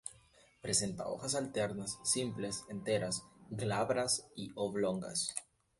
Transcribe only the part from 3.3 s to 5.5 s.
glabras y oblongas.